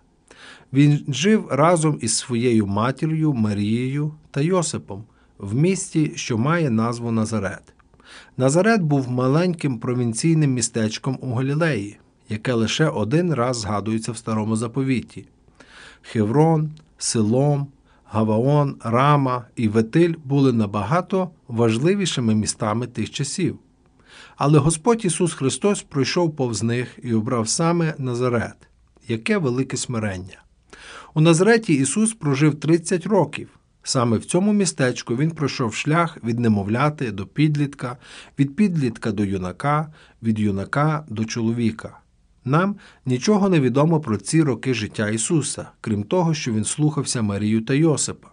[0.74, 5.04] Він жив разом із своєю матір'ю Марією та Йосипом
[5.38, 7.74] в місті, що має назву Назарет.
[8.38, 11.98] Назарет був маленьким провінційним містечком у Галілеї,
[12.30, 15.26] яке лише один раз згадується в старому заповіті.
[16.02, 17.68] Хеврон, Силом,
[18.12, 23.60] Гаваон, Рама і Ветиль були набагато важливішими містами тих часів.
[24.36, 28.56] Але Господь Ісус Христос пройшов повз них і обрав саме Назарет.
[29.08, 30.42] Яке велике смирення!
[31.14, 33.50] У Назареті Ісус прожив 30 років.
[33.84, 37.98] Саме в цьому містечку Він пройшов шлях від немовляти до підлітка,
[38.40, 39.94] від підлітка до юнака,
[40.24, 42.00] від юнака до чоловіка.
[42.46, 42.76] Нам
[43.06, 47.74] нічого не відомо про ці роки життя Ісуса, крім того, що Він слухався Марію та
[47.74, 48.28] Йосипа.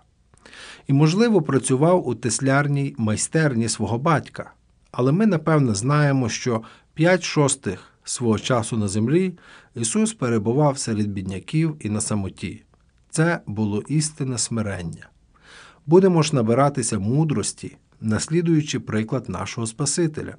[0.86, 4.52] І, можливо, працював у теслярній майстерні свого батька.
[4.92, 6.62] Але ми, напевно, знаємо, що
[6.94, 9.32] п'ять шостих свого часу на землі
[9.74, 12.62] Ісус перебував серед бідняків і на самоті.
[13.10, 15.08] Це було істинне смирення.
[15.86, 20.36] Будемо ж набиратися мудрості, наслідуючи приклад нашого Спасителя.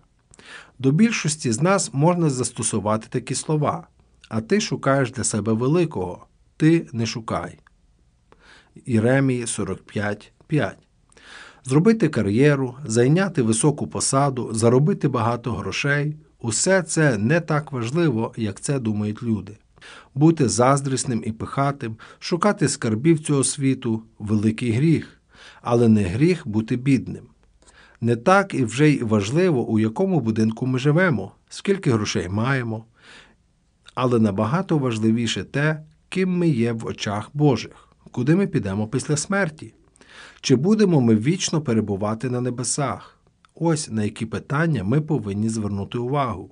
[0.79, 3.87] До більшості з нас можна застосувати такі слова,
[4.29, 6.27] а ти шукаєш для себе великого,
[6.57, 7.59] ти не шукай.
[8.85, 10.71] Іремії 45.5
[11.65, 18.79] Зробити кар'єру, зайняти високу посаду, заробити багато грошей усе це не так важливо, як це
[18.79, 19.57] думають люди.
[20.15, 25.19] Бути заздрісним і пихатим, шукати скарбів цього світу великий гріх.
[25.61, 27.32] але не гріх бути бідним.
[28.03, 32.85] Не так і вже й важливо, у якому будинку ми живемо, скільки грошей маємо,
[33.95, 39.73] але набагато важливіше те, ким ми є в очах Божих, куди ми підемо після смерті.
[40.41, 43.17] Чи будемо ми вічно перебувати на небесах?
[43.55, 46.51] Ось на які питання ми повинні звернути увагу.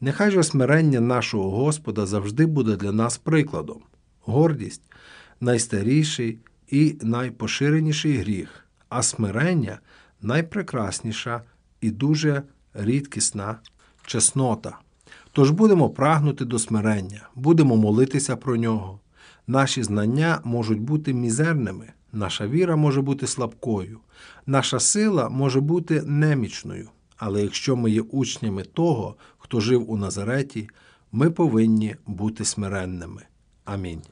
[0.00, 3.82] Нехай же смирення нашого Господа завжди буде для нас прикладом.
[4.20, 4.82] Гордість
[5.40, 9.78] найстаріший і найпоширеніший гріх, а смирення
[10.22, 11.42] найпрекрасніша
[11.80, 12.42] і дуже
[12.74, 13.56] рідкісна
[14.06, 14.78] чеснота.
[15.32, 19.00] Тож будемо прагнути до смирення, будемо молитися про нього.
[19.46, 23.98] Наші знання можуть бути мізерними, наша віра може бути слабкою,
[24.46, 26.88] наша сила може бути немічною.
[27.16, 30.68] Але якщо ми є учнями того, хто жив у Назареті,
[31.12, 33.22] ми повинні бути смиренними.
[33.64, 34.02] Амінь.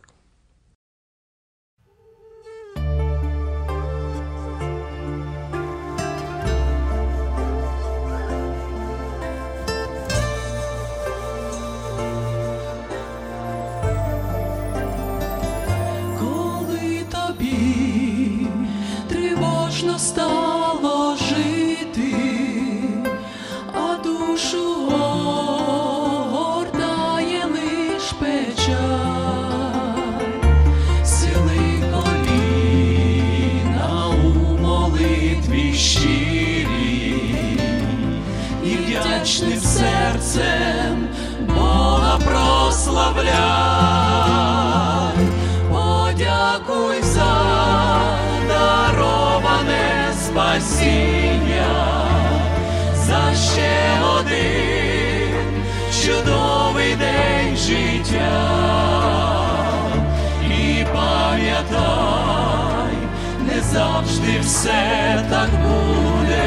[64.24, 66.44] Завжди все так буде,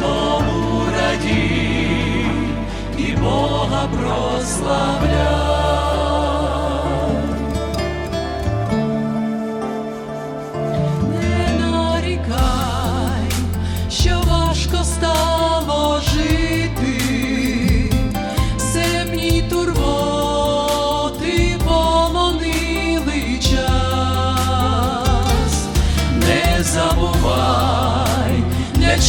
[0.00, 2.26] тому радій
[2.98, 5.59] і Бога прославляй.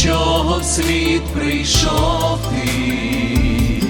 [0.00, 3.82] Чого в світ прийшов ти,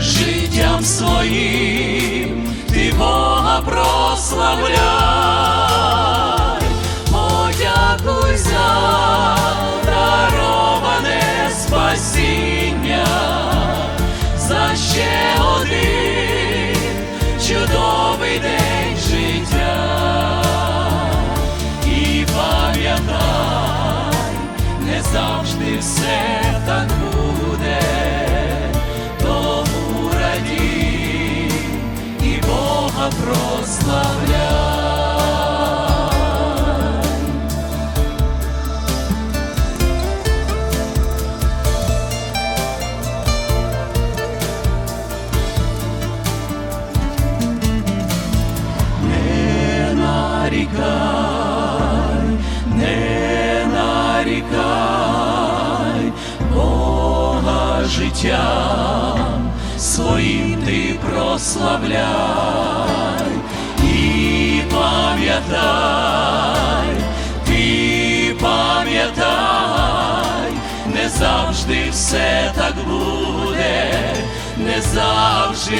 [0.00, 4.76] життям своїм ти Бога прославляй.
[7.10, 9.36] Подякуй за
[9.84, 13.06] дароване спасіння,
[14.38, 16.76] за ще один
[17.48, 18.15] чудовий
[25.16, 26.95] не завжди все
[57.86, 62.06] Бога життям своїм ти прославляй
[63.82, 66.06] і пам'ятай,
[67.46, 69.32] ти пам'ятай,
[70.94, 73.92] не завжди все так буде,
[74.56, 75.76] не завжди.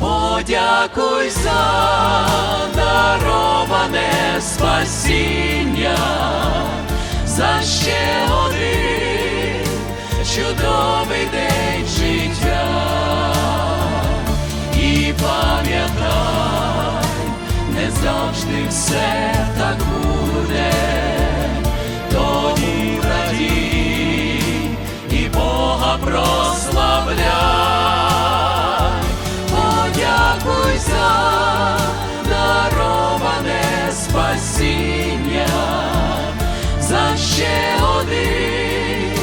[0.00, 1.64] Подякуй за
[2.74, 5.98] дароване спасіння,
[7.36, 9.66] за ще один
[10.34, 12.66] чудовий день життя.
[14.76, 17.04] І пам'ятай,
[17.74, 20.72] не завжди все так буде,
[22.10, 24.40] тоді радій
[25.10, 27.63] і Бога прославляй.
[37.34, 39.18] Ще один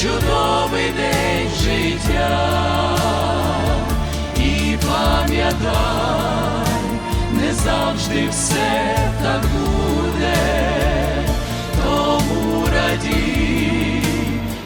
[0.00, 2.98] чудовий день життя.
[4.36, 6.66] І пам'ятай,
[7.32, 10.36] не завжди все так буде,
[11.84, 14.02] тому радій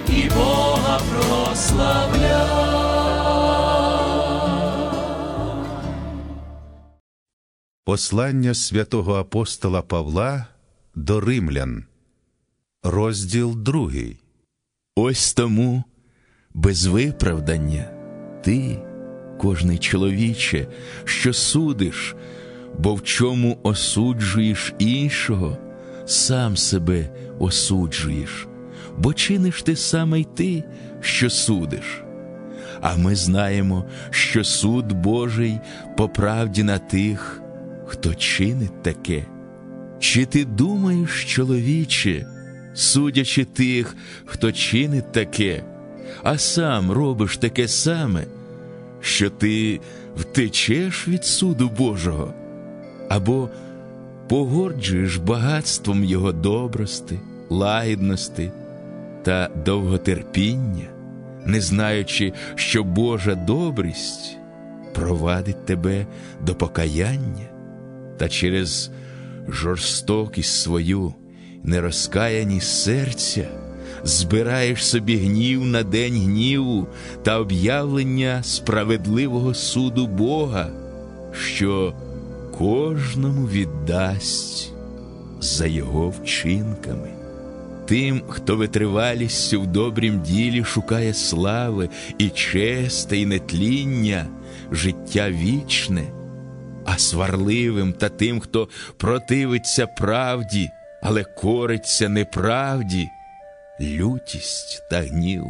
[0.09, 2.71] і Бога прославляй.
[7.85, 10.47] Послання святого апостола Павла
[10.95, 11.85] до римлян,
[12.83, 14.17] розділ другий.
[14.97, 15.85] Ось тому,
[16.55, 17.91] без виправдання,
[18.45, 18.79] ти,
[19.39, 20.67] кожний чоловіче,
[21.05, 22.15] що судиш,
[22.79, 25.59] бо в чому осуджуєш іншого,
[26.07, 28.49] сам себе осуджуєш,
[28.99, 30.65] бо чиниш ти саме й ти,
[31.01, 32.03] що судиш.
[32.81, 35.61] А ми знаємо, що суд Божий
[35.97, 37.43] по правді на тих,
[37.87, 39.27] хто чинить таке.
[39.99, 42.27] Чи ти думаєш, чоловіче,
[42.75, 45.65] судячи тих, хто чинить таке,
[46.23, 48.25] а сам робиш таке саме,
[49.01, 49.81] що ти
[50.17, 52.35] втечеш від суду Божого,
[53.09, 53.49] або
[54.29, 58.51] погорджуєш багатством Його добрости, лагідності
[59.23, 60.87] та довготерпіння,
[61.45, 64.37] не знаючи, що Божа добрість
[64.95, 66.07] провадить тебе
[66.47, 67.49] до покаяння,
[68.17, 68.91] та через
[69.49, 71.15] жорстокість свою,
[71.65, 73.49] нерозкаяність серця,
[74.05, 76.87] збираєш собі гнів на день гніву
[77.23, 80.71] та об'явлення справедливого суду Бога,
[81.33, 81.95] що
[82.59, 84.73] кожному віддасть
[85.41, 87.09] за його вчинками.
[87.87, 91.89] Тим, хто витривалістю в добрім ділі шукає слави
[92.19, 94.27] і честе, і нетління,
[94.73, 96.05] життя вічне,
[96.85, 100.71] а сварливим та тим, хто противиться правді,
[101.03, 103.09] але кориться неправді,
[103.81, 105.45] лютість та гнів,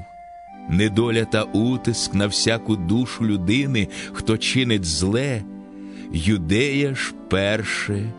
[0.69, 5.43] недоля та утиск на всяку душу людини, хто чинить зле,
[6.13, 8.13] юдея ж перше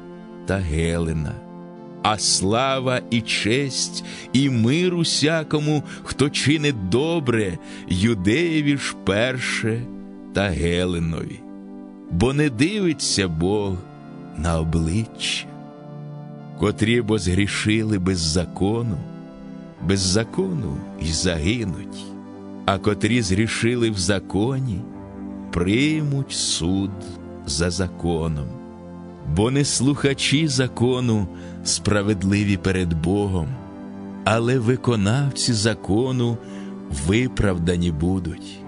[0.47, 1.36] та Гелена.
[2.03, 4.03] А слава і честь,
[4.34, 7.57] і мир усякому, хто чинить добре,
[7.89, 9.82] юдеєві ж перше
[10.34, 11.39] та Геленові.
[12.11, 13.77] Бо не дивиться Бог
[14.38, 15.45] на обличчя,
[16.62, 18.97] котрі бо згрішили без закону,
[19.88, 22.05] без закону й загинуть,
[22.66, 24.82] а котрі згрішили в законі,
[25.51, 26.91] приймуть суд
[27.45, 28.45] за законом.
[29.36, 31.28] Бо не слухачі закону
[31.64, 33.47] справедливі перед Богом,
[34.24, 36.38] але виконавці закону
[37.07, 38.59] виправдані будуть.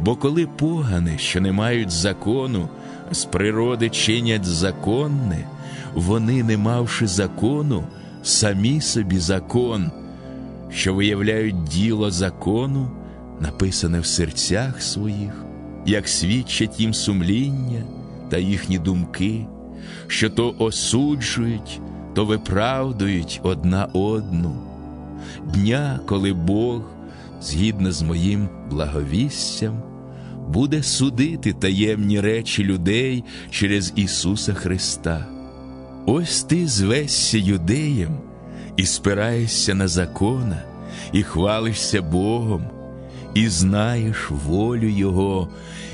[0.00, 2.68] Бо коли погани, що не мають закону,
[3.10, 5.46] з природи чинять законне,
[5.94, 7.84] вони, не мавши закону,
[8.22, 9.90] самі собі закон,
[10.70, 12.90] що виявляють діло закону,
[13.40, 15.44] написане в серцях своїх,
[15.86, 17.82] як свідчать їм сумління
[18.28, 19.46] та їхні думки,
[20.06, 21.80] що то осуджують,
[22.14, 24.56] то виправдують одна одну.
[25.54, 26.82] Дня, коли Бог,
[27.40, 29.82] згідно з моїм благовістям,
[30.48, 35.33] буде судити таємні речі людей через Ісуса Христа.
[36.06, 38.18] Ось ти звешся юдеєм
[38.76, 40.62] і спираєшся на закона,
[41.12, 42.64] і хвалишся Богом,
[43.34, 45.48] і знаєш волю Його,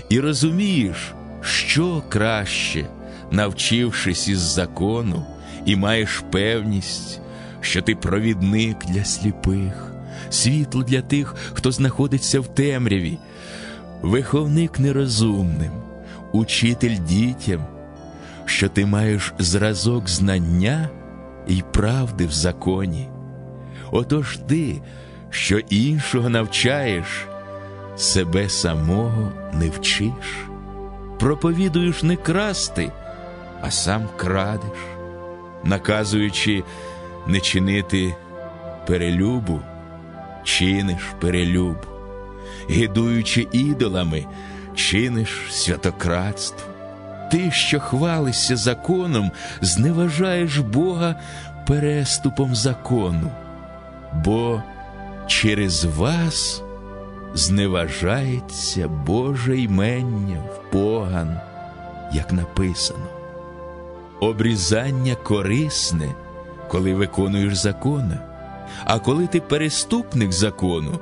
[0.08, 2.86] і розумієш, що краще,
[3.30, 5.24] навчившись із закону,
[5.64, 7.20] і маєш певність,
[7.60, 9.92] що ти провідник для сліпих,
[10.30, 13.18] світло для тих, хто знаходиться в темряві,
[14.02, 15.72] виховник нерозумним,
[16.32, 17.66] учитель дітям,
[18.50, 20.88] що ти маєш зразок знання
[21.46, 23.08] і правди в законі.
[23.90, 24.82] Отож ти,
[25.30, 27.06] що іншого навчаєш,
[27.96, 30.46] себе самого не вчиш,
[31.18, 32.92] проповідуєш не красти,
[33.62, 34.78] а сам крадеш,
[35.64, 36.62] наказуючи
[37.26, 38.14] не чинити
[38.86, 39.60] перелюбу,
[40.44, 41.76] чиниш перелюб,
[42.68, 44.26] гидуючи ідолами,
[44.74, 46.69] чиниш святократство.
[47.30, 51.14] Ти, що хвалишся законом, зневажаєш Бога
[51.66, 53.30] переступом закону,
[54.24, 54.62] бо
[55.26, 56.62] через вас
[57.34, 61.40] зневажається Боже ймення в поган,
[62.12, 63.06] як написано.
[64.20, 66.14] Обрізання корисне,
[66.68, 68.18] коли виконуєш закони,
[68.84, 70.98] а коли ти переступник закону,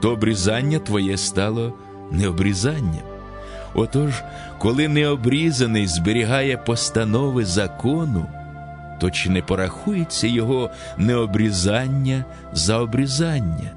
[0.00, 1.72] то обрізання твоє стало
[2.10, 3.11] необрізанням.
[3.74, 4.22] Отож,
[4.58, 8.26] коли необрізаний зберігає постанови закону,
[9.00, 13.70] то чи не порахується його необрізання за обрізання?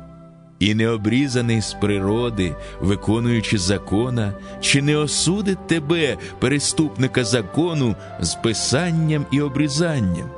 [0.60, 9.42] І необрізаний з природи, виконуючи закона, чи не осудить тебе, переступника закону, з писанням і
[9.42, 10.30] обрізанням?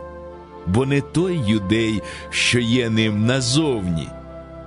[0.68, 4.08] Бо не той юдей, що є ним назовні,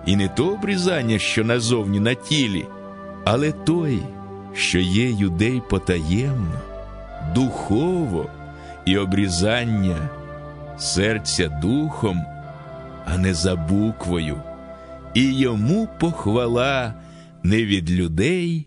[0.06, 2.66] і не то обрізання, що назовні на тілі,
[3.24, 4.02] але той,
[4.54, 6.60] що є юдей потаємно,
[7.34, 8.30] духово,
[8.84, 10.08] і обрізання
[10.78, 12.24] серця духом,
[13.04, 14.42] а не за буквою,
[15.14, 16.94] і йому похвала
[17.42, 18.66] не від людей,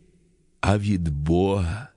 [0.61, 1.87] а від Бога.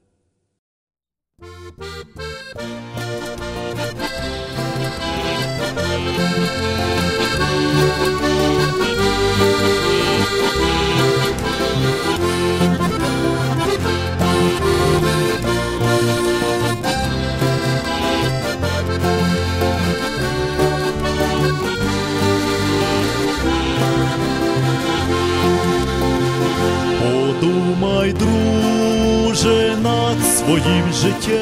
[27.80, 31.40] Подумай, друже, над своїм життям,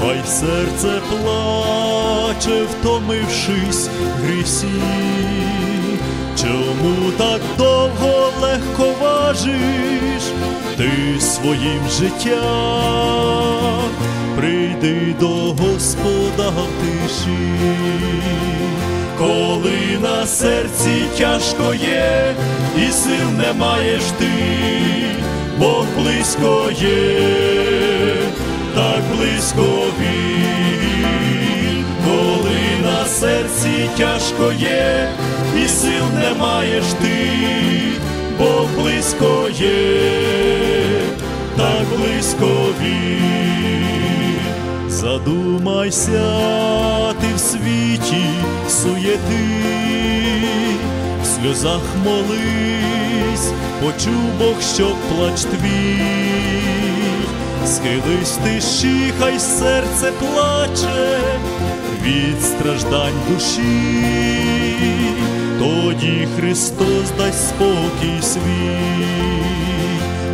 [0.00, 3.88] хай серце плаче, втомившись
[4.22, 4.66] грісі.
[6.42, 10.22] Чому так довго легко важиш
[10.76, 13.90] ти своїм життям?
[14.36, 17.66] Прийди до Господа в тиші.
[19.18, 22.34] Коли на серці тяжко є,
[22.76, 24.30] і сил не маєш ти,
[25.58, 27.18] Бог близько є,
[28.74, 35.08] так близько він, коли на серці тяжко є,
[35.64, 37.28] і сил не маєш ти,
[38.38, 40.00] Бог близько є,
[41.56, 42.46] так близько
[42.82, 43.26] він.
[44.88, 46.22] Задумайся
[47.56, 48.24] світі
[48.68, 49.44] суєти,
[51.22, 53.52] в сльозах молись,
[53.82, 56.02] почув Бог, що плач твій,
[57.66, 61.18] схились тиші, хай серце плаче
[62.02, 63.96] від страждань душі,
[65.58, 69.06] тоді Христос дасть спокій свій.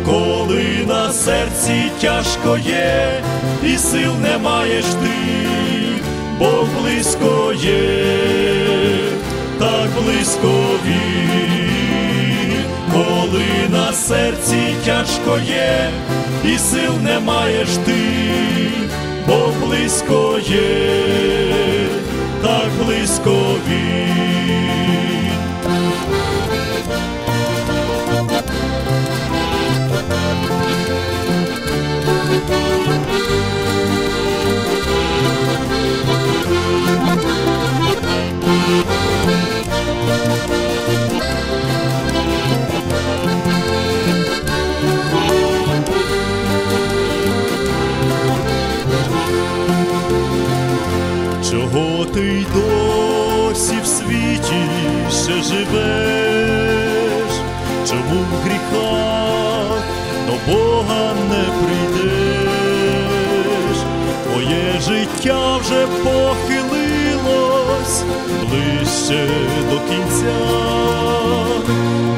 [0.05, 3.21] Коли на серці тяжко є,
[3.63, 5.82] і сил не маєш ти,
[6.39, 8.15] Бог близько є,
[9.59, 10.51] так близько
[10.85, 12.63] він,
[12.93, 15.89] коли на серці тяжко є,
[16.45, 18.01] і сил не маєш ти,
[19.27, 20.89] Бог близько є,
[22.43, 24.32] так близько він.
[51.51, 54.69] Чого ти й досі в світі
[55.09, 56.22] ще живеш?
[69.03, 69.27] Ближче
[69.69, 70.39] до кінця,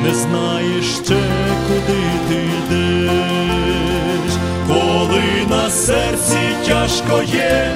[0.03, 1.21] не знаєш ще,
[1.67, 4.33] куди ти йдеш,
[4.67, 7.71] коли на серці тяжко є,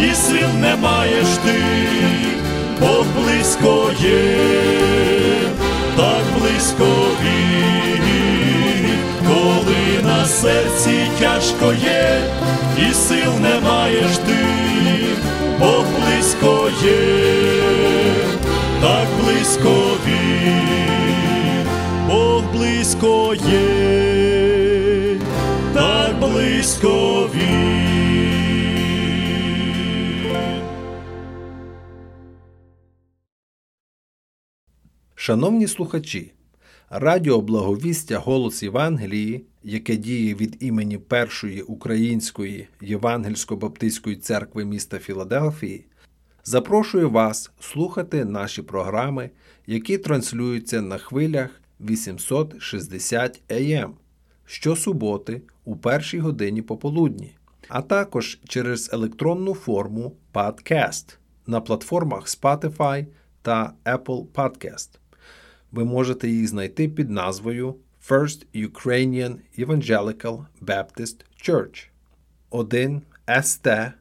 [0.00, 1.62] і сил не маєш ти,
[2.80, 4.36] Бог близько є,
[5.96, 6.86] так близько
[7.22, 8.02] він,
[9.28, 12.20] коли на серці тяжко є,
[12.90, 14.36] і сил не маєш ти,
[15.58, 17.47] Бог близько є,
[19.48, 21.66] близько він,
[22.06, 25.20] Бог близько є,
[25.74, 27.78] так близько він.
[35.14, 36.32] Шановні слухачі,
[36.90, 45.84] Радіо Благовістя Голос Євангелії, яке діє від імені Першої Української Євангельсько-Баптистської церкви міста Філадельфії,
[46.48, 49.30] запрошує вас слухати наші програми,
[49.66, 53.90] які транслюються на хвилях 860 AM
[54.44, 57.36] щосуботи у першій годині пополудні,
[57.68, 63.06] а також через електронну форму Podcast на платформах Spotify
[63.42, 64.88] та Apple Podcast.
[65.72, 67.74] Ви можете їх знайти під назвою
[68.08, 71.16] First Ukrainian Evangelical Baptist
[71.48, 71.88] Church
[72.50, 73.92] 1 ST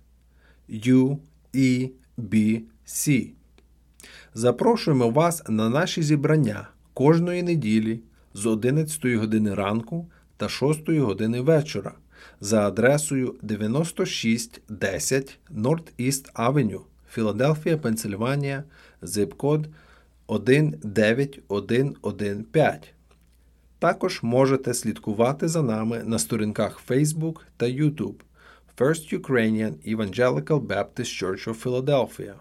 [2.18, 3.30] UEBC.
[4.34, 8.00] Запрошуємо вас на наші зібрання кожної неділі
[8.34, 10.08] з 11 години ранку
[10.38, 11.94] та 6 години вечора
[12.42, 18.64] за адресою 9610 North East Avenue, Філадельфія, Пенсильванія,
[19.02, 19.68] зип-код
[20.28, 22.94] 19115.
[23.80, 28.16] Також можете слідкувати за нами на сторінках Facebook та YouTube
[28.78, 32.36] First Ukrainian Evangelical Baptist Church of Philadelphia.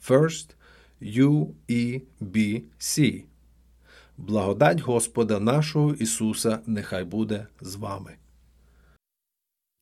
[0.00, 0.56] First
[1.00, 2.96] UEBC.
[4.16, 8.10] Благодать Господа нашого Ісуса нехай буде з вами.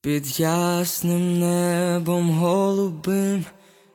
[0.03, 3.45] Під ясним небом голубим,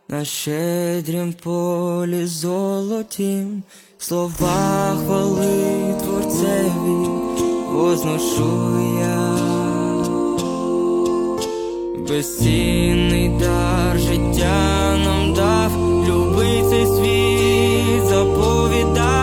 [0.08, 3.64] на щедрім полі золотім,
[3.98, 7.10] слова хвали Творцеві
[7.72, 9.19] возношу я.
[12.10, 15.72] Безцінний дар життя нам дав,
[16.08, 19.19] любити світ заповідав,